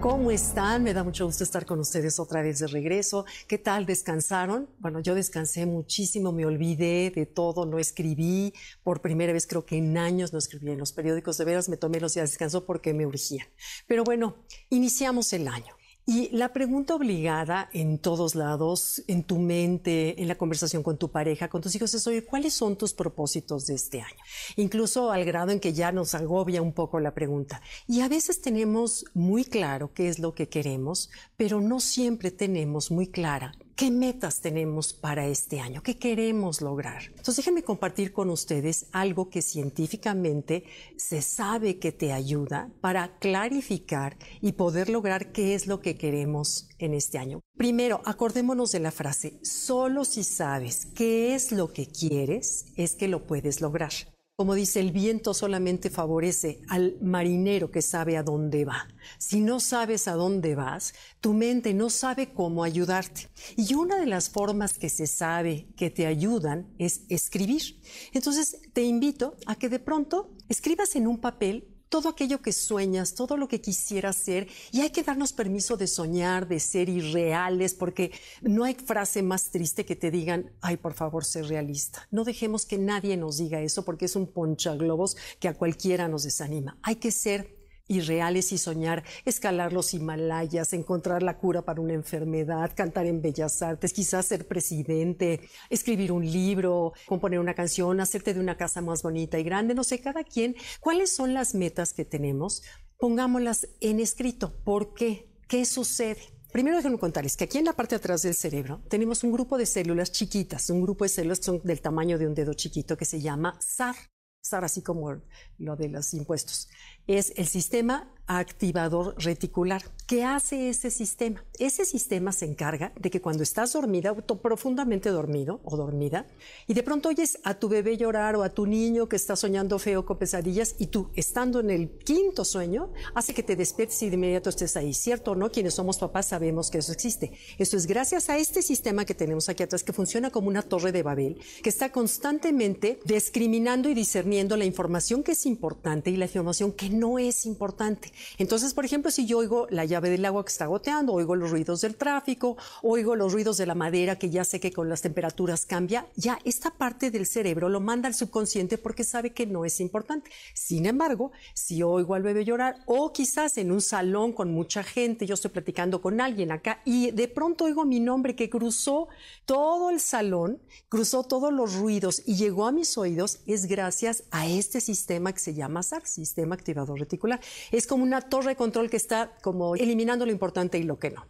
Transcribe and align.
¿Cómo 0.00 0.30
están? 0.30 0.82
Me 0.82 0.94
da 0.94 1.04
mucho 1.04 1.26
gusto 1.26 1.44
estar 1.44 1.66
con 1.66 1.78
ustedes 1.78 2.18
otra 2.18 2.40
vez 2.40 2.60
de 2.60 2.66
regreso. 2.68 3.26
¿Qué 3.46 3.58
tal? 3.58 3.84
¿Descansaron? 3.84 4.70
Bueno, 4.78 5.00
yo 5.00 5.14
descansé 5.14 5.66
muchísimo, 5.66 6.32
me 6.32 6.46
olvidé 6.46 7.12
de 7.14 7.26
todo, 7.26 7.66
no 7.66 7.78
escribí. 7.78 8.54
Por 8.82 9.02
primera 9.02 9.34
vez 9.34 9.46
creo 9.46 9.66
que 9.66 9.76
en 9.76 9.98
años 9.98 10.32
no 10.32 10.38
escribí 10.38 10.70
en 10.70 10.78
los 10.78 10.94
periódicos. 10.94 11.36
De 11.36 11.44
veras 11.44 11.68
me 11.68 11.76
tomé 11.76 12.00
los 12.00 12.14
días 12.14 12.30
de 12.30 12.32
descanso 12.32 12.64
porque 12.64 12.94
me 12.94 13.04
urgían. 13.04 13.46
Pero 13.86 14.02
bueno, 14.02 14.36
iniciamos 14.70 15.34
el 15.34 15.46
año. 15.46 15.76
Y 16.06 16.28
la 16.36 16.52
pregunta 16.52 16.94
obligada 16.94 17.68
en 17.72 17.98
todos 17.98 18.34
lados, 18.34 19.02
en 19.06 19.22
tu 19.22 19.38
mente, 19.38 20.20
en 20.20 20.28
la 20.28 20.36
conversación 20.36 20.82
con 20.82 20.98
tu 20.98 21.10
pareja, 21.10 21.48
con 21.48 21.60
tus 21.60 21.74
hijos, 21.74 21.94
es, 21.94 22.06
oye, 22.06 22.24
¿cuáles 22.24 22.54
son 22.54 22.76
tus 22.76 22.94
propósitos 22.94 23.66
de 23.66 23.74
este 23.74 24.00
año? 24.00 24.18
Incluso 24.56 25.12
al 25.12 25.24
grado 25.24 25.52
en 25.52 25.60
que 25.60 25.72
ya 25.72 25.92
nos 25.92 26.14
agobia 26.14 26.62
un 26.62 26.72
poco 26.72 26.98
la 27.00 27.14
pregunta. 27.14 27.62
Y 27.86 28.00
a 28.00 28.08
veces 28.08 28.40
tenemos 28.40 29.04
muy 29.14 29.44
claro 29.44 29.92
qué 29.92 30.08
es 30.08 30.18
lo 30.18 30.34
que 30.34 30.48
queremos, 30.48 31.10
pero 31.36 31.60
no 31.60 31.80
siempre 31.80 32.30
tenemos 32.30 32.90
muy 32.90 33.06
clara 33.06 33.52
¿Qué 33.80 33.90
metas 33.90 34.42
tenemos 34.42 34.92
para 34.92 35.26
este 35.26 35.58
año? 35.58 35.82
¿Qué 35.82 35.96
queremos 35.96 36.60
lograr? 36.60 37.04
Entonces 37.06 37.36
déjenme 37.36 37.62
compartir 37.62 38.12
con 38.12 38.28
ustedes 38.28 38.84
algo 38.92 39.30
que 39.30 39.40
científicamente 39.40 40.64
se 40.98 41.22
sabe 41.22 41.78
que 41.78 41.90
te 41.90 42.12
ayuda 42.12 42.68
para 42.82 43.16
clarificar 43.16 44.18
y 44.42 44.52
poder 44.52 44.90
lograr 44.90 45.32
qué 45.32 45.54
es 45.54 45.66
lo 45.66 45.80
que 45.80 45.96
queremos 45.96 46.68
en 46.78 46.92
este 46.92 47.16
año. 47.16 47.40
Primero, 47.56 48.02
acordémonos 48.04 48.70
de 48.70 48.80
la 48.80 48.90
frase, 48.90 49.40
solo 49.42 50.04
si 50.04 50.24
sabes 50.24 50.84
qué 50.94 51.34
es 51.34 51.50
lo 51.50 51.72
que 51.72 51.86
quieres, 51.86 52.66
es 52.76 52.94
que 52.94 53.08
lo 53.08 53.26
puedes 53.26 53.62
lograr. 53.62 53.92
Como 54.40 54.54
dice, 54.54 54.80
el 54.80 54.90
viento 54.90 55.34
solamente 55.34 55.90
favorece 55.90 56.62
al 56.68 56.96
marinero 57.02 57.70
que 57.70 57.82
sabe 57.82 58.16
a 58.16 58.22
dónde 58.22 58.64
va. 58.64 58.88
Si 59.18 59.42
no 59.42 59.60
sabes 59.60 60.08
a 60.08 60.14
dónde 60.14 60.54
vas, 60.54 60.94
tu 61.20 61.34
mente 61.34 61.74
no 61.74 61.90
sabe 61.90 62.32
cómo 62.32 62.64
ayudarte. 62.64 63.28
Y 63.58 63.74
una 63.74 64.00
de 64.00 64.06
las 64.06 64.30
formas 64.30 64.78
que 64.78 64.88
se 64.88 65.06
sabe 65.06 65.66
que 65.76 65.90
te 65.90 66.06
ayudan 66.06 66.72
es 66.78 67.02
escribir. 67.10 67.82
Entonces, 68.14 68.62
te 68.72 68.82
invito 68.82 69.36
a 69.44 69.56
que 69.56 69.68
de 69.68 69.78
pronto 69.78 70.30
escribas 70.48 70.96
en 70.96 71.06
un 71.06 71.20
papel 71.20 71.68
todo 71.90 72.08
aquello 72.08 72.40
que 72.40 72.52
sueñas, 72.52 73.14
todo 73.14 73.36
lo 73.36 73.48
que 73.48 73.60
quisieras 73.60 74.16
ser, 74.16 74.48
y 74.72 74.80
hay 74.80 74.90
que 74.90 75.02
darnos 75.02 75.34
permiso 75.34 75.76
de 75.76 75.86
soñar, 75.86 76.48
de 76.48 76.60
ser 76.60 76.88
irreales, 76.88 77.74
porque 77.74 78.12
no 78.40 78.64
hay 78.64 78.74
frase 78.74 79.22
más 79.22 79.50
triste 79.50 79.84
que 79.84 79.96
te 79.96 80.10
digan, 80.10 80.50
ay, 80.62 80.78
por 80.78 80.94
favor, 80.94 81.26
sé 81.26 81.42
realista. 81.42 82.08
No 82.10 82.24
dejemos 82.24 82.64
que 82.64 82.78
nadie 82.78 83.18
nos 83.18 83.36
diga 83.36 83.60
eso 83.60 83.84
porque 83.84 84.06
es 84.06 84.16
un 84.16 84.26
ponchaglobos 84.26 85.16
que 85.38 85.48
a 85.48 85.54
cualquiera 85.54 86.08
nos 86.08 86.22
desanima. 86.22 86.78
Hay 86.82 86.96
que 86.96 87.10
ser 87.10 87.59
irreales 87.90 88.52
y 88.52 88.58
soñar, 88.58 89.04
escalar 89.24 89.72
los 89.72 89.92
Himalayas, 89.92 90.72
encontrar 90.72 91.22
la 91.22 91.36
cura 91.36 91.62
para 91.62 91.80
una 91.80 91.92
enfermedad, 91.92 92.72
cantar 92.74 93.06
en 93.06 93.20
bellas 93.20 93.60
artes, 93.60 93.92
quizás 93.92 94.26
ser 94.26 94.46
presidente, 94.46 95.40
escribir 95.68 96.12
un 96.12 96.24
libro, 96.24 96.92
componer 97.06 97.40
una 97.40 97.54
canción, 97.54 98.00
hacerte 98.00 98.32
de 98.32 98.40
una 98.40 98.56
casa 98.56 98.80
más 98.80 99.02
bonita 99.02 99.38
y 99.38 99.42
grande, 99.42 99.74
no 99.74 99.84
sé, 99.84 100.00
cada 100.00 100.24
quien, 100.24 100.54
¿cuáles 100.80 101.10
son 101.10 101.34
las 101.34 101.54
metas 101.54 101.92
que 101.92 102.04
tenemos? 102.04 102.62
Pongámoslas 102.96 103.68
en 103.80 103.98
escrito. 103.98 104.54
¿Por 104.64 104.94
qué? 104.94 105.28
¿Qué 105.48 105.64
sucede? 105.64 106.20
Primero 106.52 106.76
déjenme 106.76 106.98
contarles 106.98 107.36
que 107.36 107.44
aquí 107.44 107.58
en 107.58 107.64
la 107.64 107.72
parte 107.72 107.94
de 107.94 107.98
atrás 107.98 108.22
del 108.22 108.34
cerebro 108.34 108.82
tenemos 108.88 109.22
un 109.24 109.32
grupo 109.32 109.56
de 109.56 109.66
células 109.66 110.10
chiquitas, 110.10 110.68
un 110.70 110.82
grupo 110.82 111.04
de 111.04 111.08
células 111.08 111.38
que 111.38 111.44
son 111.44 111.60
del 111.62 111.80
tamaño 111.80 112.18
de 112.18 112.26
un 112.26 112.34
dedo 112.34 112.54
chiquito 112.54 112.96
que 112.96 113.04
se 113.04 113.20
llama 113.20 113.56
SAR. 113.60 113.96
SAR 114.42 114.64
así 114.64 114.82
como 114.82 115.20
lo 115.58 115.76
de 115.76 115.88
los 115.88 116.14
impuestos. 116.14 116.68
Es 117.06 117.32
el 117.36 117.46
sistema 117.46 118.12
activador 118.38 119.14
reticular. 119.18 119.82
¿Qué 120.06 120.24
hace 120.24 120.68
ese 120.68 120.90
sistema? 120.90 121.44
Ese 121.58 121.84
sistema 121.84 122.32
se 122.32 122.44
encarga 122.44 122.92
de 122.98 123.10
que 123.10 123.20
cuando 123.20 123.42
estás 123.42 123.72
dormida, 123.72 124.14
profundamente 124.14 125.10
dormido 125.10 125.60
o 125.64 125.76
dormida, 125.76 126.26
y 126.66 126.74
de 126.74 126.82
pronto 126.82 127.08
oyes 127.08 127.38
a 127.44 127.54
tu 127.54 127.68
bebé 127.68 127.96
llorar 127.96 128.36
o 128.36 128.42
a 128.42 128.50
tu 128.50 128.66
niño 128.66 129.08
que 129.08 129.16
está 129.16 129.36
soñando 129.36 129.78
feo 129.78 130.04
con 130.06 130.18
pesadillas, 130.18 130.74
y 130.78 130.86
tú, 130.86 131.10
estando 131.14 131.60
en 131.60 131.70
el 131.70 131.90
quinto 131.90 132.44
sueño, 132.44 132.92
hace 133.14 133.34
que 133.34 133.42
te 133.42 133.56
despiertes 133.56 134.02
y 134.02 134.10
de 134.10 134.14
inmediato 134.14 134.50
estés 134.50 134.76
ahí. 134.76 134.94
¿Cierto 134.94 135.32
o 135.32 135.34
no? 135.34 135.50
Quienes 135.50 135.74
somos 135.74 135.98
papás 135.98 136.26
sabemos 136.26 136.70
que 136.70 136.78
eso 136.78 136.92
existe. 136.92 137.32
Esto 137.58 137.76
es 137.76 137.86
gracias 137.86 138.30
a 138.30 138.38
este 138.38 138.62
sistema 138.62 139.04
que 139.04 139.14
tenemos 139.14 139.48
aquí 139.48 139.62
atrás, 139.62 139.82
que 139.82 139.92
funciona 139.92 140.30
como 140.30 140.48
una 140.48 140.62
torre 140.62 140.92
de 140.92 141.02
Babel, 141.02 141.40
que 141.62 141.68
está 141.68 141.92
constantemente 141.92 143.00
discriminando 143.04 143.88
y 143.88 143.94
discerniendo 143.94 144.56
la 144.56 144.64
información 144.64 145.22
que 145.22 145.32
es 145.32 145.46
importante 145.46 146.10
y 146.10 146.16
la 146.16 146.26
información 146.26 146.72
que 146.72 146.90
no 146.90 147.18
es 147.18 147.46
importante. 147.46 148.12
Entonces, 148.38 148.74
por 148.74 148.84
ejemplo, 148.84 149.10
si 149.10 149.26
yo 149.26 149.38
oigo 149.38 149.66
la 149.70 149.84
llave 149.84 150.10
del 150.10 150.24
agua 150.24 150.44
que 150.44 150.52
está 150.52 150.66
goteando, 150.66 151.12
oigo 151.12 151.36
los 151.36 151.50
ruidos 151.50 151.80
del 151.80 151.96
tráfico, 151.96 152.56
oigo 152.82 153.16
los 153.16 153.32
ruidos 153.32 153.56
de 153.56 153.66
la 153.66 153.74
madera 153.74 154.18
que 154.18 154.30
ya 154.30 154.44
sé 154.44 154.60
que 154.60 154.72
con 154.72 154.88
las 154.88 155.02
temperaturas 155.02 155.66
cambia, 155.66 156.06
ya 156.16 156.38
esta 156.44 156.70
parte 156.70 157.10
del 157.10 157.26
cerebro 157.26 157.68
lo 157.68 157.80
manda 157.80 158.08
al 158.08 158.14
subconsciente 158.14 158.78
porque 158.78 159.04
sabe 159.04 159.32
que 159.32 159.46
no 159.46 159.64
es 159.64 159.80
importante. 159.80 160.30
Sin 160.54 160.86
embargo, 160.86 161.32
si 161.54 161.82
oigo 161.82 162.14
al 162.14 162.22
bebé 162.22 162.44
llorar 162.44 162.76
o 162.86 163.12
quizás 163.12 163.58
en 163.58 163.72
un 163.72 163.80
salón 163.80 164.32
con 164.32 164.52
mucha 164.52 164.82
gente, 164.82 165.26
yo 165.26 165.34
estoy 165.34 165.50
platicando 165.50 166.00
con 166.00 166.20
alguien 166.20 166.52
acá 166.52 166.80
y 166.84 167.10
de 167.10 167.28
pronto 167.28 167.64
oigo 167.64 167.84
mi 167.84 168.00
nombre 168.00 168.34
que 168.34 168.50
cruzó 168.50 169.08
todo 169.46 169.90
el 169.90 170.00
salón, 170.00 170.60
cruzó 170.88 171.22
todos 171.22 171.52
los 171.52 171.74
ruidos 171.74 172.22
y 172.26 172.36
llegó 172.36 172.66
a 172.66 172.72
mis 172.72 172.96
oídos, 172.98 173.40
es 173.46 173.66
gracias 173.66 174.24
a 174.30 174.46
este 174.46 174.80
sistema 174.80 175.32
que 175.32 175.38
se 175.38 175.54
llama 175.54 175.82
SAR, 175.82 176.06
sistema 176.06 176.54
activador 176.54 176.98
reticular. 176.98 177.40
Es 177.70 177.86
como 177.86 177.99
una 178.00 178.20
torre 178.20 178.50
de 178.50 178.56
control 178.56 178.90
que 178.90 178.96
está 178.96 179.32
como 179.42 179.74
eliminando 179.76 180.26
lo 180.26 180.32
importante 180.32 180.78
y 180.78 180.82
lo 180.82 180.98
que 180.98 181.10
no. 181.10 181.26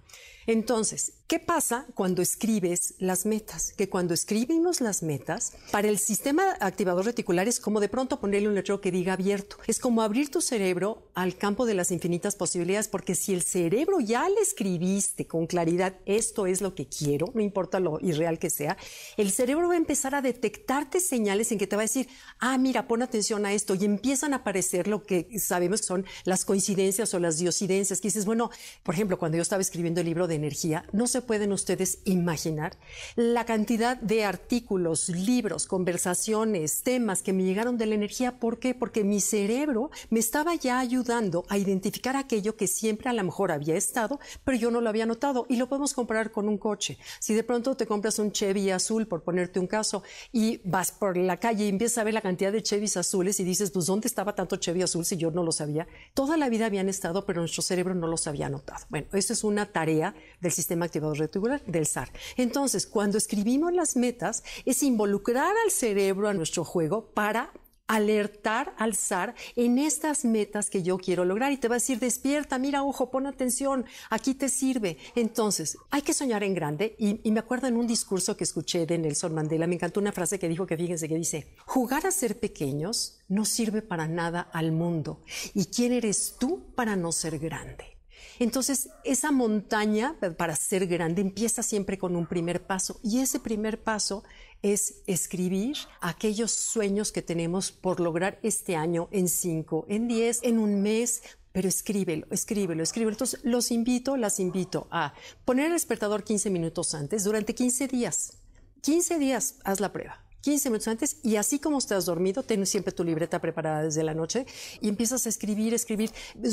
Entonces, 0.47 1.15
¿qué 1.31 1.39
pasa 1.39 1.87
cuando 1.95 2.23
escribes 2.23 2.95
las 2.99 3.25
metas? 3.25 3.73
Que 3.75 3.89
cuando 3.89 4.15
escribimos 4.15 4.81
las 4.81 5.05
metas, 5.05 5.53
para 5.71 5.87
el 5.87 5.97
sistema 6.01 6.57
activador 6.59 7.05
reticular 7.05 7.47
es 7.47 7.61
como 7.61 7.79
de 7.79 7.89
pronto 7.89 8.19
ponerle 8.19 8.49
un 8.49 8.57
letrero 8.57 8.81
que 8.81 8.91
diga 8.91 9.13
abierto. 9.13 9.57
Es 9.69 9.79
como 9.79 10.03
abrir 10.03 10.29
tu 10.33 10.41
cerebro 10.41 11.09
al 11.15 11.37
campo 11.37 11.67
de 11.67 11.75
las 11.75 11.93
infinitas 11.93 12.35
posibilidades, 12.35 12.89
porque 12.89 13.15
si 13.15 13.33
el 13.33 13.43
cerebro 13.43 14.01
ya 14.01 14.29
le 14.29 14.41
escribiste 14.41 15.29
con 15.29 15.47
claridad, 15.47 15.95
esto 16.05 16.49
es 16.49 16.63
lo 16.63 16.75
que 16.75 16.89
quiero, 16.89 17.31
no 17.33 17.41
importa 17.41 17.79
lo 17.79 18.01
irreal 18.01 18.41
que 18.41 18.51
sea, 18.51 18.77
el 19.17 19.31
cerebro 19.31 19.69
va 19.69 19.75
a 19.75 19.77
empezar 19.77 20.17
a 20.17 20.23
detectarte 20.23 20.99
señales 20.99 21.53
en 21.53 21.59
que 21.59 21.69
te 21.69 21.77
va 21.77 21.83
a 21.83 21.85
decir, 21.85 22.09
ah, 22.41 22.59
mira, 22.59 22.89
pon 22.89 23.03
atención 23.03 23.47
a 23.47 23.53
esto, 23.53 23.77
y 23.77 23.85
empiezan 23.85 24.33
a 24.33 24.39
aparecer 24.39 24.89
lo 24.89 25.05
que 25.05 25.29
sabemos 25.39 25.83
que 25.83 25.87
son 25.87 26.07
las 26.25 26.45
coincidencias 26.45 27.15
o 27.15 27.21
las 27.21 27.39
diosidencias, 27.39 28.01
que 28.01 28.09
dices, 28.09 28.25
bueno, 28.25 28.51
por 28.83 28.97
ejemplo, 28.97 29.17
cuando 29.17 29.37
yo 29.37 29.43
estaba 29.43 29.63
escribiendo 29.63 30.01
el 30.01 30.07
libro 30.07 30.27
de 30.27 30.35
energía, 30.35 30.85
no 30.91 31.07
se 31.07 31.20
pueden 31.23 31.53
ustedes 31.53 31.99
imaginar 32.05 32.77
la 33.17 33.45
cantidad 33.45 33.97
de 33.97 34.25
artículos, 34.25 35.09
libros, 35.09 35.67
conversaciones, 35.67 36.83
temas 36.83 37.23
que 37.23 37.33
me 37.33 37.45
llegaron 37.45 37.79
de 37.79 37.87
la 37.87 37.95
energía. 37.95 38.39
¿Por 38.39 38.59
qué? 38.59 38.75
Porque 38.75 39.05
mi 39.05 39.21
cerebro 39.21 39.91
me 40.11 40.21
estaba 40.21 40.55
ya 40.55 40.79
ayudando 40.79 41.45
a 41.49 41.59
identificar 41.59 42.17
aquello 42.17 42.57
que 42.57 42.67
siempre 42.67 43.11
a 43.11 43.13
lo 43.13 43.25
mejor 43.25 43.53
había 43.53 43.77
estado, 43.77 44.21
pero 44.45 44.57
yo 44.57 44.71
no 44.71 44.81
lo 44.81 44.89
había 44.89 45.07
notado. 45.07 45.47
Y 45.49 45.57
lo 45.57 45.69
podemos 45.69 45.95
comparar 45.95 46.31
con 46.31 46.49
un 46.49 46.59
coche. 46.59 46.99
Si 47.19 47.35
de 47.35 47.45
pronto 47.45 47.77
te 47.77 47.87
compras 47.87 48.19
un 48.19 48.33
Chevy 48.33 48.71
azul, 48.71 49.07
por 49.07 49.23
ponerte 49.23 49.61
un 49.61 49.67
caso, 49.67 50.03
y 50.33 50.61
vas 50.65 50.93
por 50.93 51.17
la 51.17 51.39
calle 51.39 51.65
y 51.65 51.69
empiezas 51.69 51.99
a 51.99 52.05
ver 52.05 52.15
la 52.15 52.21
cantidad 52.21 52.53
de 52.53 52.63
Chevys 52.63 52.97
azules 52.97 53.41
y 53.41 53.45
dices, 53.45 53.71
pues 53.71 53.87
¿dónde 53.87 54.09
estaba 54.09 54.35
tanto 54.35 54.57
Chevy 54.57 54.83
azul 54.83 55.05
si 55.05 55.17
yo 55.17 55.31
no 55.31 55.43
lo 55.43 55.53
sabía? 55.53 55.87
Toda 56.15 56.37
la 56.37 56.49
vida 56.49 56.67
habían 56.67 56.89
estado, 56.89 57.27
pero 57.27 57.41
nuestro 57.41 57.63
cerebro 57.63 57.95
no 57.95 58.07
los 58.07 58.27
había 58.27 58.49
notado. 58.49 58.85
Bueno, 58.89 59.09
eso 59.13 59.33
es 59.33 59.45
una 59.45 59.67
tarea 59.67 60.15
del 60.41 60.53
sistema 60.53 60.89
reticular, 61.19 61.65
del 61.67 61.87
SAR. 61.87 62.11
Entonces, 62.37 62.87
cuando 62.87 63.19
escribimos 63.19 63.73
las 63.73 63.97
metas, 63.97 64.43
es 64.65 64.83
involucrar 64.83 65.55
al 65.65 65.71
cerebro 65.71 66.29
a 66.29 66.35
nuestro 66.35 66.65
juego 66.65 67.11
para 67.13 67.53
alertar 67.91 68.73
al 68.79 68.95
SAR 68.95 69.35
en 69.57 69.77
estas 69.77 70.25
metas 70.25 70.71
que 70.71 70.85
yo 70.85 70.97
quiero 70.97 71.25
lograr 71.25 71.51
y 71.51 71.57
te 71.57 71.67
va 71.67 71.75
a 71.75 71.79
decir, 71.83 71.99
despierta, 71.99 72.57
mira, 72.57 72.85
ojo, 72.85 73.11
pon 73.11 73.27
atención, 73.27 73.85
aquí 74.11 74.35
te 74.35 74.49
sirve. 74.49 74.97
Entonces, 75.17 75.77
hay 75.91 76.03
que 76.03 76.15
soñar 76.15 76.45
en 76.45 76.55
grande 76.55 76.95
y, 77.01 77.21
y, 77.25 77.33
me 77.33 77.41
acuerdo 77.41 77.67
en 77.67 77.77
un 77.77 77.89
discurso 77.89 78.37
que 78.37 78.45
escuché 78.45 78.87
de 78.87 78.97
Nelson 78.97 79.35
Mandela, 79.35 79.67
me 79.67 79.75
encantó 79.75 79.99
una 79.99 80.13
frase 80.13 80.39
que 80.39 80.49
dijo 80.49 80.67
que 80.67 80.77
fíjense 80.77 81.09
que 81.09 81.17
dice, 81.17 81.49
jugar 81.67 82.07
a 82.07 82.13
ser 82.13 82.39
pequeños 82.39 83.19
no 83.27 83.45
sirve 83.45 83.83
para 83.83 84.07
nada 84.07 84.41
al 84.41 84.71
mundo. 84.71 85.23
¿Y 85.53 85.65
quién 85.65 85.93
eres 85.93 86.37
tú 86.39 86.73
para 86.77 86.95
no 86.95 87.11
ser 87.11 87.41
grande? 87.41 88.00
Entonces, 88.39 88.91
esa 89.05 89.33
montaña 89.33 90.17
para 90.37 90.57
ser 90.57 90.87
grande 90.87 91.21
empieza 91.21 91.63
siempre 91.63 91.99
con 91.99 92.17
un 92.17 92.27
primer 92.27 92.63
paso 92.63 92.99
y 93.03 93.21
ese 93.21 93.41
primer 93.41 93.83
paso 93.83 94.25
es 94.63 95.03
escribir 95.07 95.77
aquellos 96.01 96.51
sueños 96.51 97.13
que 97.13 97.23
tenemos 97.23 97.73
por 97.73 98.01
lograr 98.01 98.39
este 98.43 98.77
año 98.77 99.09
en 99.11 99.29
cinco, 99.29 99.87
en 99.89 100.09
diez, 100.09 100.41
en 100.43 100.59
un 100.59 100.83
mes, 100.83 101.23
pero 101.53 101.69
escríbelo, 101.69 102.27
escríbelo, 102.31 102.83
escríbelo. 102.83 103.13
Entonces, 103.13 103.41
los 103.43 103.71
invito, 103.71 104.17
las 104.17 104.39
invito 104.39 104.87
a 104.91 105.15
poner 105.45 105.67
el 105.67 105.73
despertador 105.73 106.25
15 106.25 106.51
minutos 106.51 106.95
antes 106.95 107.25
durante 107.25 107.55
15 107.55 107.89
días. 107.89 108.39
15 108.83 109.19
días, 109.19 109.57
haz 109.65 109.81
la 109.81 109.93
prueba. 109.93 110.30
15 110.43 110.71
minutos 110.71 110.89
antes 110.89 111.17
y 111.23 111.37
así 111.37 111.59
como 111.59 111.79
estás 111.79 112.07
dormido, 112.07 112.43
ten 112.43 112.65
siempre 112.67 112.93
tu 112.93 113.05
libreta 113.05 113.41
preparada 113.41 113.83
desde 113.83 114.03
la 114.03 114.15
noche 114.15 114.47
y 114.81 114.89
empiezas 114.89 115.27
a 115.27 115.29
escribir, 115.29 115.75
escribir, 115.75 116.11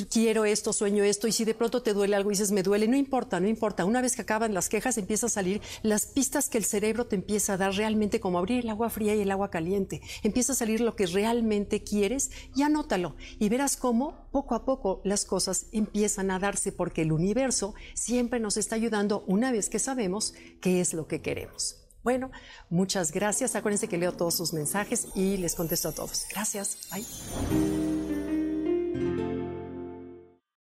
quiero 0.09 0.45
esto, 0.45 0.73
sueño 0.73 1.03
esto 1.03 1.27
y 1.27 1.31
si 1.31 1.45
de 1.45 1.53
pronto 1.53 1.81
te 1.81 1.93
duele 1.93 2.15
algo 2.15 2.29
y 2.29 2.33
dices, 2.33 2.51
me 2.51 2.63
duele, 2.63 2.87
no 2.87 2.97
importa, 2.97 3.39
no 3.39 3.47
importa. 3.47 3.85
Una 3.85 4.01
vez 4.01 4.15
que 4.15 4.23
acaban 4.23 4.53
las 4.53 4.69
quejas, 4.69 4.97
empieza 4.97 5.27
a 5.27 5.29
salir 5.29 5.61
las 5.83 6.05
pistas 6.05 6.49
que 6.49 6.57
el 6.57 6.65
cerebro 6.65 7.07
te 7.07 7.15
empieza 7.15 7.53
a 7.53 7.57
dar 7.57 7.73
realmente 7.73 8.19
como 8.19 8.39
abrir 8.39 8.59
el 8.63 8.69
agua 8.69 8.89
fría 8.89 9.15
y 9.15 9.21
el 9.21 9.31
agua 9.31 9.49
caliente. 9.49 10.01
Empieza 10.23 10.53
a 10.53 10.55
salir 10.55 10.81
lo 10.81 10.95
que 10.95 11.05
realmente 11.05 11.83
quieres 11.83 12.31
y 12.55 12.63
anótalo 12.63 13.15
y 13.39 13.49
verás 13.49 13.77
cómo 13.77 14.27
poco 14.31 14.55
a 14.55 14.65
poco 14.65 15.01
las 15.03 15.25
cosas 15.25 15.67
empiezan 15.71 16.31
a 16.31 16.39
darse 16.39 16.71
porque 16.71 17.03
el 17.03 17.11
universo 17.11 17.73
siempre 17.93 18.39
nos 18.39 18.57
está 18.57 18.75
ayudando 18.75 19.23
una 19.27 19.51
vez 19.51 19.69
que 19.69 19.79
sabemos 19.79 20.33
qué 20.61 20.81
es 20.81 20.93
lo 20.93 21.07
que 21.07 21.21
queremos. 21.21 21.86
Bueno, 22.07 22.31
muchas 22.69 23.12
gracias. 23.12 23.57
Acuérdense 23.57 23.89
que 23.89 23.98
leo 23.98 24.13
todos 24.13 24.33
sus 24.33 24.54
mensajes 24.54 25.09
y 25.13 25.36
les 25.36 25.56
contesto 25.56 25.89
a 25.89 25.92
todos. 25.92 26.25
Gracias. 26.31 26.77
Bye. 26.89 27.86